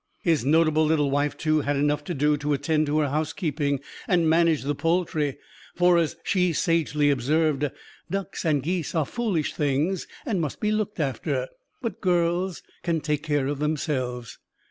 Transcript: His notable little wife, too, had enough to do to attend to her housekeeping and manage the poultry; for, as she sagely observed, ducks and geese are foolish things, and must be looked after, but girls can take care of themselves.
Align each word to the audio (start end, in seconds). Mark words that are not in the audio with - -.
His 0.23 0.43
notable 0.43 0.83
little 0.83 1.11
wife, 1.11 1.37
too, 1.37 1.61
had 1.61 1.75
enough 1.75 2.03
to 2.05 2.15
do 2.15 2.35
to 2.35 2.53
attend 2.53 2.87
to 2.87 2.97
her 3.01 3.09
housekeeping 3.09 3.81
and 4.07 4.27
manage 4.27 4.63
the 4.63 4.73
poultry; 4.73 5.37
for, 5.75 5.99
as 5.99 6.15
she 6.23 6.53
sagely 6.53 7.11
observed, 7.11 7.69
ducks 8.09 8.43
and 8.43 8.63
geese 8.63 8.95
are 8.95 9.05
foolish 9.05 9.53
things, 9.53 10.07
and 10.25 10.41
must 10.41 10.59
be 10.59 10.71
looked 10.71 10.99
after, 10.99 11.49
but 11.83 12.01
girls 12.01 12.63
can 12.81 12.99
take 12.99 13.21
care 13.21 13.45
of 13.45 13.59
themselves. 13.59 14.39